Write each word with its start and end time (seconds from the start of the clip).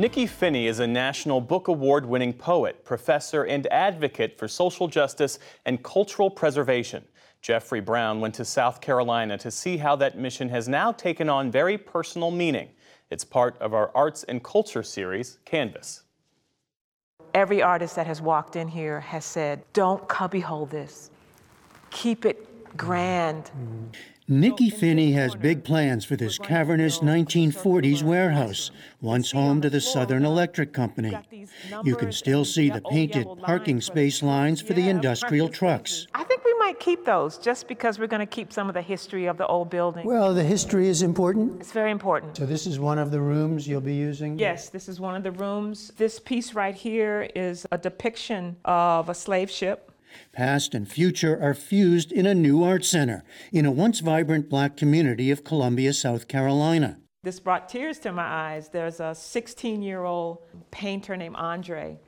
Nikky 0.00 0.26
Finney 0.26 0.66
is 0.66 0.78
a 0.78 0.86
National 0.86 1.42
Book 1.42 1.68
Award 1.68 2.06
winning 2.06 2.32
poet, 2.32 2.86
professor, 2.86 3.44
and 3.44 3.66
advocate 3.66 4.38
for 4.38 4.48
social 4.48 4.88
justice 4.88 5.38
and 5.66 5.82
cultural 5.82 6.30
preservation. 6.30 7.04
Jeffrey 7.42 7.82
Brown 7.82 8.18
went 8.18 8.34
to 8.36 8.46
South 8.46 8.80
Carolina 8.80 9.36
to 9.36 9.50
see 9.50 9.76
how 9.76 9.96
that 9.96 10.16
mission 10.16 10.48
has 10.48 10.68
now 10.68 10.90
taken 10.90 11.28
on 11.28 11.50
very 11.50 11.76
personal 11.76 12.30
meaning. 12.30 12.70
It's 13.10 13.24
part 13.24 13.58
of 13.60 13.74
our 13.74 13.90
Arts 13.94 14.22
and 14.22 14.42
Culture 14.42 14.82
series, 14.82 15.38
Canvas. 15.44 16.04
Every 17.34 17.60
artist 17.60 17.94
that 17.96 18.06
has 18.06 18.22
walked 18.22 18.56
in 18.56 18.68
here 18.68 19.00
has 19.00 19.26
said, 19.26 19.62
don't 19.74 20.08
cubbyhole 20.08 20.64
this. 20.64 21.10
Keep 21.90 22.24
it 22.24 22.74
grand. 22.74 23.44
Mm-hmm. 23.44 23.84
Nikky 24.30 24.72
Finney 24.72 25.10
has 25.10 25.34
big 25.34 25.64
plans 25.64 26.04
for 26.04 26.14
this 26.14 26.38
cavernous 26.38 27.00
1940s 27.00 28.04
warehouse, 28.04 28.70
once 29.00 29.32
home 29.32 29.60
to 29.60 29.68
the 29.68 29.80
Southern 29.80 30.24
Electric 30.24 30.72
Company. 30.72 31.18
You 31.82 31.96
can 31.96 32.12
still 32.12 32.44
see 32.44 32.70
the 32.70 32.80
painted 32.80 33.26
parking 33.42 33.80
space 33.80 34.22
lines 34.22 34.62
for 34.62 34.72
the 34.72 34.88
industrial 34.88 35.48
trucks. 35.48 36.06
I 36.14 36.22
think 36.22 36.44
we 36.44 36.54
might 36.60 36.78
keep 36.78 37.04
those 37.04 37.38
just 37.38 37.66
because 37.66 37.98
we're 37.98 38.06
going 38.06 38.20
to 38.20 38.26
keep 38.26 38.52
some 38.52 38.68
of 38.68 38.74
the 38.74 38.82
history 38.82 39.26
of 39.26 39.36
the 39.36 39.48
old 39.48 39.68
building. 39.68 40.06
Well, 40.06 40.32
the 40.32 40.44
history 40.44 40.86
is 40.86 41.02
important. 41.02 41.60
It's 41.60 41.72
very 41.72 41.90
important. 41.90 42.36
So, 42.36 42.46
this 42.46 42.68
is 42.68 42.78
one 42.78 43.00
of 43.00 43.10
the 43.10 43.20
rooms 43.20 43.66
you'll 43.66 43.80
be 43.80 43.96
using? 43.96 44.38
Yes, 44.38 44.68
this 44.68 44.88
is 44.88 45.00
one 45.00 45.16
of 45.16 45.24
the 45.24 45.32
rooms. 45.32 45.90
This 45.96 46.20
piece 46.20 46.54
right 46.54 46.76
here 46.76 47.28
is 47.34 47.66
a 47.72 47.78
depiction 47.78 48.54
of 48.64 49.08
a 49.08 49.14
slave 49.14 49.50
ship. 49.50 49.89
Past 50.32 50.74
and 50.74 50.90
future 50.90 51.40
are 51.40 51.54
fused 51.54 52.12
in 52.12 52.26
a 52.26 52.34
new 52.34 52.62
art 52.62 52.84
center 52.84 53.24
in 53.52 53.66
a 53.66 53.70
once 53.70 54.00
vibrant 54.00 54.48
black 54.48 54.76
community 54.76 55.30
of 55.30 55.44
Columbia, 55.44 55.92
South 55.92 56.28
Carolina. 56.28 56.98
This 57.22 57.38
brought 57.38 57.68
tears 57.68 57.98
to 58.00 58.12
my 58.12 58.24
eyes. 58.24 58.70
There's 58.70 58.98
a 58.98 59.14
16 59.14 59.82
year 59.82 60.04
old 60.04 60.38
painter 60.70 61.16
named 61.16 61.36
Andre. 61.36 61.98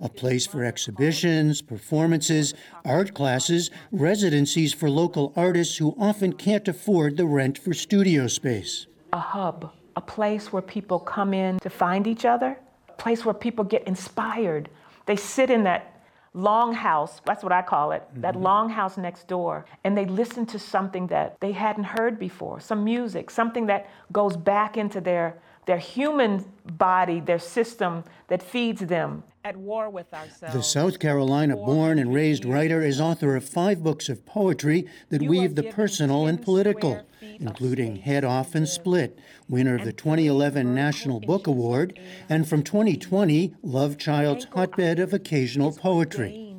A 0.00 0.08
place 0.08 0.46
for 0.46 0.64
exhibitions, 0.64 1.60
performances, 1.60 2.54
art 2.84 3.12
classes, 3.12 3.70
residencies 3.90 4.72
for 4.72 4.88
local 4.88 5.32
artists 5.36 5.76
who 5.76 5.94
often 5.98 6.32
can't 6.32 6.66
afford 6.68 7.16
the 7.16 7.26
rent 7.26 7.58
for 7.58 7.74
studio 7.74 8.26
space. 8.26 8.86
A 9.12 9.18
hub, 9.18 9.72
a 9.96 10.00
place 10.00 10.52
where 10.52 10.62
people 10.62 11.00
come 11.00 11.34
in 11.34 11.58
to 11.58 11.68
find 11.68 12.06
each 12.06 12.24
other, 12.24 12.56
a 12.88 12.92
place 12.92 13.24
where 13.24 13.34
people 13.34 13.64
get 13.64 13.86
inspired. 13.86 14.70
They 15.06 15.16
sit 15.16 15.50
in 15.50 15.64
that 15.64 15.99
longhouse, 16.34 17.20
that's 17.24 17.42
what 17.42 17.52
I 17.52 17.62
call 17.62 17.92
it, 17.92 18.02
mm-hmm. 18.02 18.20
that 18.22 18.34
longhouse 18.34 18.96
next 18.96 19.26
door, 19.26 19.66
and 19.84 19.96
they 19.96 20.06
listen 20.06 20.46
to 20.46 20.58
something 20.58 21.06
that 21.08 21.40
they 21.40 21.52
hadn't 21.52 21.84
heard 21.84 22.18
before, 22.18 22.60
some 22.60 22.84
music, 22.84 23.30
something 23.30 23.66
that 23.66 23.90
goes 24.12 24.36
back 24.36 24.76
into 24.76 25.00
their 25.00 25.36
their 25.66 25.78
human 25.78 26.44
body, 26.64 27.20
their 27.20 27.38
system 27.38 28.02
that 28.28 28.42
feeds 28.42 28.80
them. 28.80 29.22
At 29.42 29.56
war 29.56 29.88
with 29.88 30.12
ourselves. 30.12 30.54
The 30.54 30.62
South 30.62 30.98
Carolina 30.98 31.56
born 31.56 31.98
and 31.98 32.12
raised 32.12 32.44
writer 32.44 32.82
is 32.82 33.00
author 33.00 33.36
of 33.36 33.48
five 33.48 33.82
books 33.82 34.10
of 34.10 34.26
poetry 34.26 34.86
that 35.08 35.22
you 35.22 35.30
weave 35.30 35.54
the 35.54 35.62
personal 35.62 36.26
and 36.26 36.42
political, 36.42 37.06
including 37.22 37.96
Head 37.96 38.22
Off 38.22 38.54
and 38.54 38.68
Split, 38.68 39.18
winner 39.48 39.76
of 39.76 39.84
the 39.84 39.94
2011 39.94 40.74
National 40.74 41.20
Book 41.20 41.46
Award, 41.46 41.98
and 42.28 42.46
from 42.46 42.62
2020, 42.62 43.54
Love 43.62 43.96
Child's 43.96 44.44
Hotbed 44.52 44.98
of 44.98 45.14
Occasional 45.14 45.72
Poetry. 45.72 46.54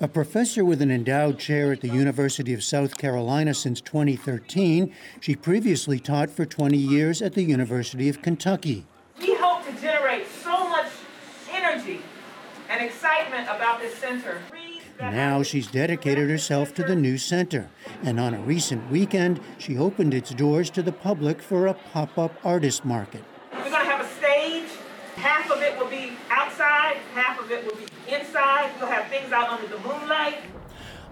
A 0.00 0.08
professor 0.08 0.64
with 0.64 0.82
an 0.82 0.90
endowed 0.90 1.38
chair 1.38 1.70
at 1.70 1.80
the 1.80 1.88
University 1.88 2.54
of 2.54 2.64
South 2.64 2.98
Carolina 2.98 3.54
since 3.54 3.80
2013, 3.80 4.92
she 5.20 5.36
previously 5.36 6.00
taught 6.00 6.28
for 6.28 6.44
20 6.44 6.76
years 6.76 7.22
at 7.22 7.34
the 7.34 7.44
University 7.44 8.08
of 8.08 8.20
Kentucky. 8.20 8.84
We 9.20 9.34
hope 9.34 9.64
to 9.64 9.72
generate 9.80 10.26
so 10.42 10.68
much 10.68 10.88
energy 11.76 12.00
and 12.68 12.82
excitement 12.82 13.44
about 13.44 13.80
this 13.80 13.94
center. 13.94 14.40
Now 14.98 15.42
she's 15.42 15.66
dedicated 15.66 16.30
herself 16.30 16.74
to 16.74 16.82
the 16.82 16.96
new 16.96 17.18
center, 17.18 17.68
and 18.02 18.18
on 18.18 18.32
a 18.34 18.40
recent 18.40 18.90
weekend, 18.90 19.40
she 19.58 19.76
opened 19.76 20.14
its 20.14 20.30
doors 20.30 20.70
to 20.70 20.82
the 20.82 20.92
public 20.92 21.42
for 21.42 21.66
a 21.66 21.74
pop 21.74 22.16
up 22.18 22.32
artist 22.44 22.84
market. 22.84 23.22
We're 23.52 23.68
going 23.68 23.72
to 23.72 23.90
have 23.90 24.00
a 24.00 24.08
stage. 24.08 24.70
Half 25.16 25.50
of 25.50 25.60
it 25.60 25.78
will 25.78 25.88
be 25.88 26.12
outside, 26.30 26.96
half 27.14 27.38
of 27.38 27.50
it 27.50 27.64
will 27.64 27.76
be 27.76 27.86
inside. 28.12 28.70
We'll 28.80 28.90
have 28.90 29.08
things 29.08 29.30
out 29.32 29.50
under 29.50 29.68
the 29.68 29.78
moonlight. 29.78 30.38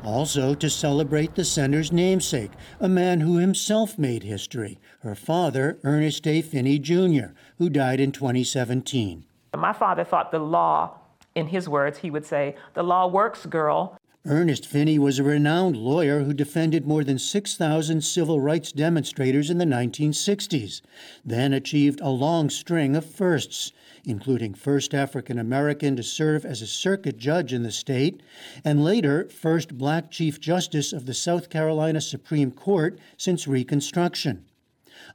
Also, 0.03 0.55
to 0.55 0.69
celebrate 0.69 1.35
the 1.35 1.45
center's 1.45 1.93
namesake, 1.93 2.53
a 2.81 2.89
man 2.89 3.21
who 3.21 3.37
himself 3.37 3.99
made 3.99 4.23
history, 4.23 4.79
her 5.01 5.15
father, 5.15 5.79
Ernest 5.85 6.27
A. 6.27 6.43
Finney 6.43 6.79
Jr., 6.79 7.33
who 7.59 7.71
died 7.71 8.01
in 8.01 8.13
2017. 8.13 9.25
My 9.57 9.73
father 9.73 10.05
thought 10.05 10.31
the 10.31 10.39
law, 10.39 10.99
in 11.35 11.49
his 11.49 11.69
words, 11.69 11.99
he 11.99 12.11
would 12.11 12.27
say, 12.27 12.57
the 12.75 12.83
law 12.83 13.07
works, 13.07 13.47
girl. 13.47 13.99
Ernest 14.27 14.67
Finney 14.67 14.99
was 14.99 15.19
a 15.19 15.23
renowned 15.23 15.77
lawyer 15.77 16.21
who 16.21 16.33
defended 16.33 16.87
more 16.87 17.05
than 17.05 17.19
6,000 17.19 18.01
civil 18.01 18.41
rights 18.41 18.73
demonstrators 18.73 19.51
in 19.51 19.59
the 19.59 19.67
1960s, 19.67 20.81
then 21.23 21.53
achieved 21.53 22.01
a 22.01 22.09
long 22.09 22.49
string 22.49 22.97
of 22.97 23.05
firsts, 23.05 23.73
including 24.07 24.55
first 24.55 24.95
African 24.95 25.39
American 25.39 25.95
to 25.97 26.03
serve 26.03 26.47
as 26.47 26.63
a 26.63 26.67
circuit 26.67 27.19
judge 27.19 27.53
in 27.53 27.65
the 27.65 27.71
state, 27.71 28.23
and 28.65 28.83
later 28.83 29.29
first 29.29 29.77
black 29.77 30.11
Chief 30.11 30.41
Justice 30.41 30.95
of 30.95 31.05
the 31.05 31.13
South 31.13 31.51
Carolina 31.51 32.01
Supreme 32.01 32.51
Court 32.51 32.99
since 33.19 33.47
Reconstruction. 33.47 34.47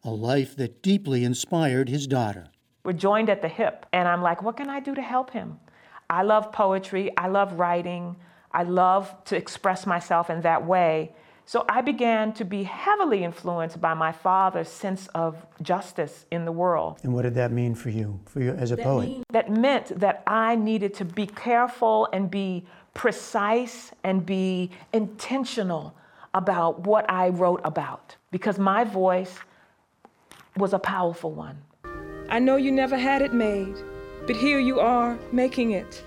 A 0.04 0.12
life 0.12 0.56
that 0.56 0.84
deeply 0.84 1.24
inspired 1.24 1.90
his 1.90 2.06
daughter. 2.06 2.52
We're 2.90 2.94
joined 2.94 3.30
at 3.30 3.44
the 3.44 3.48
hip, 3.48 3.86
and 3.94 4.08
I'm 4.08 4.24
like, 4.24 4.42
what 4.42 4.58
can 4.58 4.68
I 4.68 4.80
do 4.80 4.96
to 4.96 5.02
help 5.04 5.30
him? 5.30 5.60
I 6.10 6.24
love 6.24 6.52
poetry, 6.52 7.16
I 7.16 7.28
love 7.28 7.60
writing. 7.60 8.16
I 8.52 8.64
love 8.64 9.16
to 9.26 9.38
express 9.38 9.86
myself 9.86 10.32
in 10.32 10.42
that 10.42 10.66
way. 10.66 11.12
So 11.46 11.66
I 11.70 11.82
began 11.82 12.34
to 12.34 12.46
be 12.46 12.64
heavily 12.64 13.24
influenced 13.24 13.80
by 13.80 13.94
my 13.94 14.12
father's 14.12 14.70
sense 14.70 15.06
of 15.14 15.46
justice 15.62 16.26
in 16.32 16.46
the 16.46 16.52
world. 16.52 16.98
And 17.04 17.14
what 17.14 17.22
did 17.22 17.36
that 17.36 17.52
mean 17.52 17.76
for 17.76 17.92
you, 17.92 18.20
for 18.26 18.42
you 18.42 18.54
as 18.54 18.72
a 18.72 18.76
that 18.78 18.84
poet? 18.84 19.08
Mean, 19.08 19.24
that 19.34 19.52
meant 19.52 20.00
that 20.00 20.24
I 20.26 20.56
needed 20.56 20.96
to 20.96 21.06
be 21.06 21.28
careful 21.28 22.08
and 22.12 22.32
be 22.32 22.66
precise 22.96 23.92
and 24.04 24.26
be 24.26 24.72
intentional 24.94 25.94
about 26.34 26.88
what 26.88 27.08
I 27.08 27.30
wrote 27.30 27.62
about 27.64 28.16
because 28.32 28.58
my 28.58 28.84
voice 28.84 29.38
was 30.58 30.74
a 30.74 30.80
powerful 30.80 31.32
one. 31.32 31.62
I 32.30 32.38
know 32.38 32.58
you 32.58 32.72
never 32.72 32.96
had 32.96 33.24
it 33.24 33.34
made, 33.34 33.76
but 34.28 34.36
here 34.36 34.60
you 34.60 34.80
are 34.80 35.18
making 35.32 35.72
it. 35.72 36.04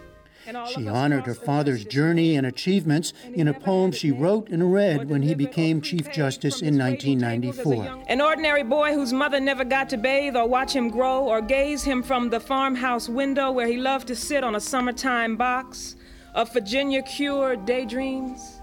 She 0.72 0.88
honored 0.88 1.26
her 1.26 1.34
father's 1.34 1.84
journey 1.84 2.36
and 2.36 2.46
achievements 2.46 3.12
in 3.34 3.48
a 3.48 3.54
poem 3.54 3.92
she 3.92 4.10
wrote 4.10 4.48
and 4.48 4.72
read 4.72 5.08
when 5.08 5.22
he 5.22 5.34
became 5.34 5.80
Chief 5.80 6.10
Justice 6.12 6.62
in 6.62 6.78
1994. 6.78 8.04
An 8.08 8.20
ordinary 8.20 8.62
boy 8.62 8.92
whose 8.92 9.12
mother 9.12 9.40
never 9.40 9.64
got 9.64 9.88
to 9.90 9.96
bathe 9.96 10.36
or 10.36 10.48
watch 10.48 10.74
him 10.74 10.90
grow 10.90 11.24
or 11.24 11.40
gaze 11.40 11.82
him 11.82 12.02
from 12.02 12.30
the 12.30 12.40
farmhouse 12.40 13.08
window 13.08 13.50
where 13.50 13.66
he 13.68 13.76
loved 13.76 14.08
to 14.08 14.16
sit 14.16 14.42
on 14.44 14.54
a 14.56 14.60
summertime 14.60 15.36
box 15.36 15.96
of 16.34 16.52
Virginia 16.52 17.02
cured 17.02 17.64
daydreams. 17.64 18.60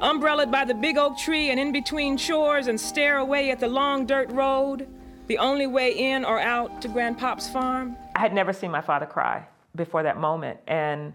Umbrellaed 0.00 0.50
by 0.50 0.64
the 0.64 0.74
big 0.74 0.96
oak 0.96 1.18
tree 1.18 1.50
and 1.50 1.60
in 1.60 1.72
between 1.72 2.16
chores 2.16 2.68
and 2.68 2.80
stare 2.80 3.18
away 3.18 3.50
at 3.50 3.60
the 3.60 3.68
long 3.68 4.06
dirt 4.06 4.30
road, 4.30 4.88
the 5.30 5.38
only 5.38 5.68
way 5.68 5.92
in 5.92 6.24
or 6.24 6.40
out 6.40 6.82
to 6.82 6.88
Grandpop's 6.88 7.48
farm. 7.48 7.96
I 8.16 8.18
had 8.18 8.34
never 8.34 8.52
seen 8.52 8.72
my 8.72 8.80
father 8.80 9.06
cry 9.06 9.46
before 9.76 10.02
that 10.02 10.16
moment. 10.16 10.58
And 10.66 11.12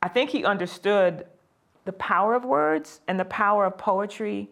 I 0.00 0.08
think 0.08 0.30
he 0.30 0.42
understood 0.42 1.26
the 1.84 1.92
power 1.92 2.32
of 2.32 2.46
words 2.46 3.02
and 3.08 3.20
the 3.20 3.26
power 3.26 3.66
of 3.66 3.76
poetry 3.76 4.48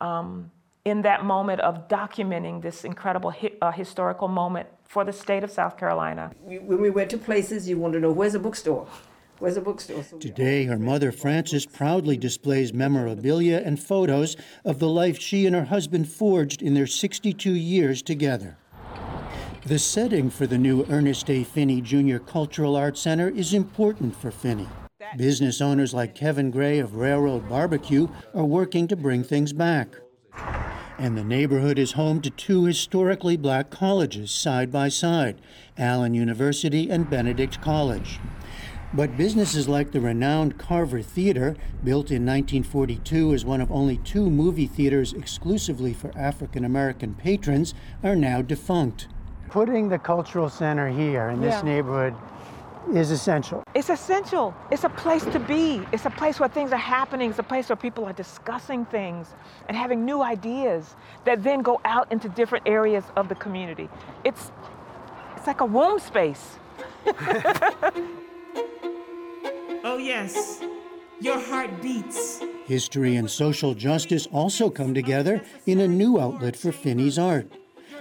um, 0.00 0.52
in 0.84 1.02
that 1.02 1.24
moment 1.24 1.62
of 1.62 1.88
documenting 1.88 2.62
this 2.62 2.84
incredible 2.84 3.32
hi- 3.32 3.54
uh, 3.60 3.72
historical 3.72 4.28
moment 4.28 4.68
for 4.84 5.04
the 5.04 5.12
state 5.12 5.42
of 5.42 5.50
South 5.50 5.76
Carolina. 5.76 6.30
When 6.44 6.80
we 6.80 6.90
went 6.90 7.10
to 7.10 7.18
places, 7.18 7.68
you 7.68 7.76
want 7.76 7.92
to 7.94 7.98
know 7.98 8.12
where's 8.12 8.36
a 8.36 8.38
bookstore? 8.38 8.86
Where's 9.38 9.56
a 9.56 9.60
bookstore? 9.60 10.02
So 10.04 10.18
Today, 10.18 10.64
her 10.66 10.78
mother 10.78 11.10
Frances 11.10 11.66
proudly 11.66 12.16
displays 12.16 12.72
memorabilia 12.72 13.60
and 13.64 13.82
photos 13.82 14.36
of 14.64 14.78
the 14.78 14.88
life 14.88 15.18
she 15.18 15.46
and 15.46 15.56
her 15.56 15.64
husband 15.64 16.08
forged 16.08 16.62
in 16.62 16.74
their 16.74 16.86
62 16.86 17.52
years 17.52 18.02
together. 18.02 18.56
The 19.66 19.78
setting 19.78 20.30
for 20.30 20.46
the 20.46 20.58
new 20.58 20.84
Ernest 20.88 21.30
A. 21.30 21.44
Finney 21.44 21.80
Jr. 21.80 22.18
Cultural 22.18 22.76
Arts 22.76 23.00
Center 23.00 23.28
is 23.28 23.54
important 23.54 24.14
for 24.14 24.30
Finney. 24.30 24.68
Business 25.16 25.60
owners 25.60 25.92
like 25.92 26.14
Kevin 26.14 26.50
Gray 26.50 26.78
of 26.78 26.96
Railroad 26.96 27.48
Barbecue 27.48 28.08
are 28.34 28.44
working 28.44 28.88
to 28.88 28.96
bring 28.96 29.22
things 29.22 29.52
back. 29.52 29.88
And 30.98 31.16
the 31.16 31.24
neighborhood 31.24 31.78
is 31.78 31.92
home 31.92 32.20
to 32.22 32.30
two 32.30 32.64
historically 32.64 33.36
black 33.36 33.70
colleges 33.70 34.30
side 34.30 34.70
by 34.72 34.88
side 34.88 35.40
Allen 35.76 36.14
University 36.14 36.90
and 36.90 37.08
Benedict 37.10 37.60
College. 37.60 38.18
But 38.94 39.16
businesses 39.16 39.68
like 39.68 39.90
the 39.92 40.00
renowned 40.02 40.58
Carver 40.58 41.00
Theater, 41.00 41.56
built 41.82 42.10
in 42.10 42.26
1942 42.26 43.32
as 43.32 43.44
one 43.44 43.62
of 43.62 43.72
only 43.72 43.96
two 43.98 44.28
movie 44.30 44.66
theaters 44.66 45.14
exclusively 45.14 45.94
for 45.94 46.12
African 46.16 46.64
American 46.64 47.14
patrons, 47.14 47.74
are 48.02 48.16
now 48.16 48.42
defunct. 48.42 49.08
putting 49.48 49.86
the 49.90 49.98
cultural 49.98 50.48
center 50.48 50.88
here 50.88 51.28
in 51.28 51.38
this 51.42 51.56
Yeah. 51.56 51.62
neighborhood 51.62 52.14
is 52.94 53.10
essential. 53.10 53.62
It's 53.74 53.90
essential. 53.90 54.54
It's 54.70 54.84
a 54.84 54.88
place 54.88 55.24
to 55.26 55.38
be. 55.38 55.82
It's 55.92 56.06
a 56.06 56.10
place 56.10 56.40
where 56.40 56.48
things 56.48 56.72
are 56.72 56.78
happening. 56.78 57.28
It's 57.28 57.38
a 57.38 57.42
place 57.42 57.68
where 57.68 57.76
people 57.76 58.06
are 58.06 58.14
discussing 58.14 58.86
things 58.86 59.34
and 59.68 59.76
having 59.76 60.06
new 60.06 60.22
ideas 60.22 60.96
that 61.26 61.42
then 61.42 61.60
go 61.60 61.82
out 61.84 62.10
into 62.10 62.30
different 62.30 62.66
areas 62.66 63.04
of 63.14 63.28
the 63.28 63.34
community. 63.34 63.90
It's 64.24 64.52
it's 65.36 65.46
like 65.46 65.60
a 65.60 65.66
womb 65.66 65.98
space. 65.98 66.58
Oh, 69.84 69.98
yes, 69.98 70.60
your 71.20 71.40
heart 71.40 71.82
beats. 71.82 72.40
History 72.66 73.16
and 73.16 73.28
social 73.28 73.74
justice 73.74 74.28
also 74.30 74.70
come 74.70 74.94
together 74.94 75.42
in 75.66 75.80
a 75.80 75.88
new 75.88 76.20
outlet 76.20 76.54
for 76.54 76.70
Finney's 76.70 77.18
art. 77.18 77.50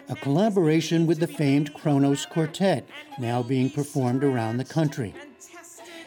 A 0.08 0.16
collaboration 0.16 1.08
with 1.08 1.20
the 1.20 1.28
famed 1.28 1.74
Kronos 1.74 2.28
Quartet, 2.28 2.88
now 3.18 3.42
being 3.42 3.70
performed 3.70 4.24
around 4.24 4.58
the 4.58 4.66
country. 4.66 5.16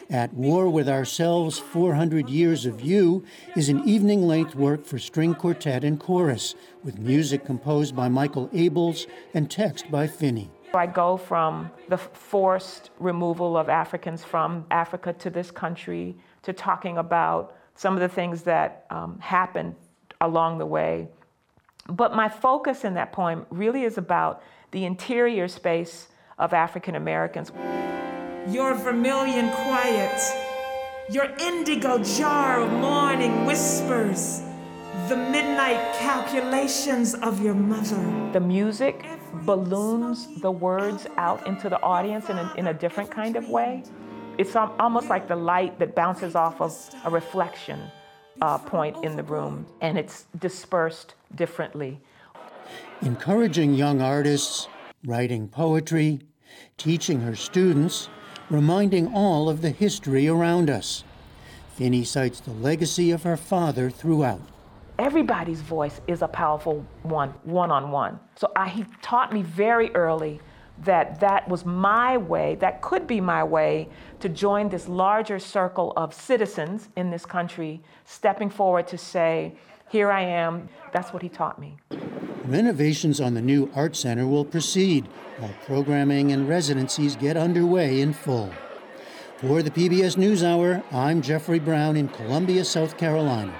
At 0.09 0.33
War 0.33 0.69
with 0.69 0.87
Ourselves 0.87 1.59
400 1.59 2.29
Years 2.29 2.65
of 2.65 2.79
You 2.79 3.25
is 3.57 3.67
an 3.67 3.85
evening 3.85 4.25
length 4.25 4.55
work 4.55 4.85
for 4.85 4.97
string 4.97 5.35
quartet 5.35 5.83
and 5.83 5.99
chorus, 5.99 6.55
with 6.85 6.99
music 6.99 7.43
composed 7.43 7.95
by 7.97 8.07
Michael 8.07 8.47
Abels 8.49 9.07
and 9.33 9.51
text 9.51 9.91
by 9.91 10.07
Finney. 10.07 10.49
I 10.75 10.85
go 10.85 11.17
from 11.17 11.71
the 11.89 11.97
forced 11.97 12.91
removal 12.99 13.57
of 13.57 13.69
Africans 13.69 14.23
from 14.23 14.65
Africa 14.71 15.13
to 15.13 15.29
this 15.29 15.51
country 15.51 16.15
to 16.43 16.53
talking 16.53 16.97
about 16.97 17.55
some 17.75 17.93
of 17.93 17.99
the 17.99 18.09
things 18.09 18.43
that 18.43 18.85
um, 18.89 19.19
happened 19.19 19.75
along 20.21 20.57
the 20.57 20.65
way. 20.65 21.07
But 21.87 22.15
my 22.15 22.29
focus 22.29 22.83
in 22.83 22.95
that 22.95 23.11
poem 23.11 23.45
really 23.49 23.83
is 23.83 23.97
about 23.97 24.41
the 24.71 24.85
interior 24.85 25.47
space 25.47 26.07
of 26.37 26.53
African 26.53 26.95
Americans. 26.95 27.51
Your 28.49 28.73
vermilion 28.75 29.49
quiet, 29.51 30.21
your 31.09 31.25
indigo 31.39 32.03
jar 32.03 32.61
of 32.61 32.71
morning 32.71 33.45
whispers, 33.45 34.41
the 35.09 35.15
midnight 35.15 35.93
calculations 35.95 37.13
of 37.15 37.41
your 37.41 37.53
mother. 37.53 38.31
The 38.33 38.39
music 38.39 39.05
balloons 39.43 40.27
the 40.41 40.51
words 40.51 41.05
out 41.17 41.45
into 41.45 41.69
the 41.69 41.79
audience 41.83 42.29
in 42.29 42.37
a, 42.37 42.53
in 42.57 42.67
a 42.67 42.73
different 42.73 43.11
kind 43.11 43.35
of 43.35 43.47
way. 43.47 43.83
It's 44.39 44.55
almost 44.55 45.07
like 45.07 45.27
the 45.27 45.35
light 45.35 45.77
that 45.79 45.95
bounces 45.95 46.35
off 46.35 46.59
of 46.59 46.73
a 47.05 47.09
reflection 47.11 47.79
uh, 48.41 48.57
point 48.57 49.03
in 49.03 49.15
the 49.15 49.23
room, 49.23 49.65
and 49.81 49.97
it's 49.97 50.25
dispersed 50.39 51.13
differently. 51.35 52.01
encouraging 53.01 53.73
young 53.75 54.01
artists, 54.01 54.67
writing 55.05 55.47
poetry, 55.47 56.19
teaching 56.77 57.21
her 57.21 57.35
students, 57.35 58.09
reminding 58.49 59.13
all 59.13 59.49
of 59.49 59.61
the 59.61 59.69
history 59.69 60.27
around 60.27 60.69
us. 60.69 61.03
Finney 61.75 62.03
cites 62.03 62.39
the 62.39 62.51
legacy 62.51 63.11
of 63.11 63.23
her 63.23 63.37
father 63.37 63.89
throughout. 63.89 64.41
Everybody's 64.97 65.59
voice 65.59 65.99
is 66.07 66.21
a 66.21 66.27
powerful 66.27 66.85
one, 67.03 67.29
one 67.43 67.69
on 67.69 67.91
one. 67.91 68.17
So 68.37 68.49
I, 68.55 68.69
he 68.69 68.85
taught 69.01 69.33
me 69.33 69.41
very 69.41 69.93
early 69.93 70.39
that 70.83 71.19
that 71.19 71.47
was 71.49 71.65
my 71.65 72.17
way, 72.17 72.55
that 72.55 72.81
could 72.81 73.05
be 73.05 73.19
my 73.19 73.43
way 73.43 73.89
to 74.21 74.29
join 74.29 74.69
this 74.69 74.87
larger 74.87 75.37
circle 75.37 75.91
of 75.97 76.13
citizens 76.13 76.89
in 76.95 77.09
this 77.09 77.25
country, 77.25 77.81
stepping 78.05 78.49
forward 78.49 78.87
to 78.87 78.97
say, 78.97 79.55
Here 79.89 80.11
I 80.11 80.21
am. 80.21 80.69
That's 80.93 81.11
what 81.11 81.21
he 81.21 81.29
taught 81.29 81.59
me. 81.59 81.77
Renovations 82.45 83.19
on 83.19 83.33
the 83.33 83.41
new 83.41 83.69
Art 83.75 83.97
Center 83.97 84.25
will 84.27 84.45
proceed 84.45 85.07
while 85.39 85.53
programming 85.65 86.31
and 86.31 86.47
residencies 86.47 87.17
get 87.17 87.35
underway 87.35 87.99
in 87.99 88.13
full. 88.13 88.51
For 89.37 89.61
the 89.61 89.71
PBS 89.71 90.15
NewsHour, 90.15 90.83
I'm 90.93 91.21
Jeffrey 91.21 91.59
Brown 91.59 91.97
in 91.97 92.07
Columbia, 92.07 92.63
South 92.63 92.97
Carolina. 92.97 93.53